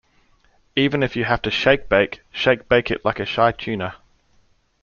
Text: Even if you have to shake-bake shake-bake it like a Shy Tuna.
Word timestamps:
Even 0.75 1.03
if 1.03 1.15
you 1.15 1.25
have 1.25 1.43
to 1.43 1.51
shake-bake 1.51 2.21
shake-bake 2.31 2.89
it 2.89 3.05
like 3.05 3.19
a 3.19 3.25
Shy 3.27 3.51
Tuna. 3.51 3.97